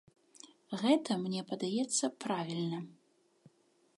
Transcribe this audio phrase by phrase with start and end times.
[0.83, 2.79] Гэта, мне падаецца, правільна.